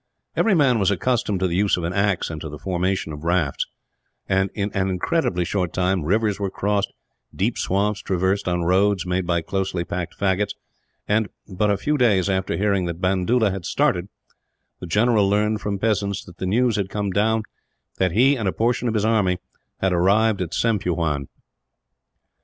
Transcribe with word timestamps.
Every 0.35 0.55
man 0.55 0.79
was 0.79 0.89
accustomed 0.89 1.39
to 1.41 1.47
the 1.47 1.55
use 1.55 1.77
of 1.77 1.83
an 1.83 1.93
axe 1.93 2.31
and 2.31 2.41
to 2.41 2.49
the 2.49 2.57
formation 2.57 3.13
of 3.13 3.23
rafts 3.23 3.67
and, 4.27 4.49
in 4.55 4.71
an 4.73 4.89
incredibly 4.89 5.45
short 5.45 5.73
time, 5.73 6.03
rivers 6.05 6.39
were 6.39 6.49
crossed, 6.49 6.91
deep 7.35 7.55
swamps 7.55 8.01
traversed 8.01 8.47
on 8.47 8.63
roads 8.63 9.05
made 9.05 9.27
by 9.27 9.43
closely 9.43 9.83
packed 9.83 10.17
faggots 10.19 10.55
and, 11.07 11.29
but 11.47 11.69
a 11.69 11.77
few 11.77 11.99
days 11.99 12.31
after 12.31 12.57
hearing 12.57 12.85
that 12.85 12.99
Bandoola 12.99 13.51
had 13.51 13.63
started, 13.63 14.09
the 14.79 14.87
general 14.87 15.29
learned, 15.29 15.61
from 15.61 15.77
peasants, 15.77 16.23
that 16.25 16.37
the 16.37 16.47
news 16.47 16.77
had 16.77 16.89
come 16.89 17.11
down 17.11 17.43
that 17.99 18.11
he 18.13 18.35
and 18.35 18.47
a 18.47 18.51
portion 18.51 18.87
of 18.87 18.95
his 18.95 19.05
army 19.05 19.37
had 19.81 19.93
arrived 19.93 20.41
at 20.41 20.49
Sembeughewn. 20.51 21.27